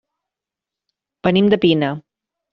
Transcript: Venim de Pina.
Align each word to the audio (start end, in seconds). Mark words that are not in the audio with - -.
Venim 1.29 1.53
de 1.55 1.61
Pina. 1.67 1.93